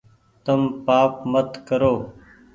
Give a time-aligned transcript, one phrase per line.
[0.43, 1.93] تم پآپ مت ڪرو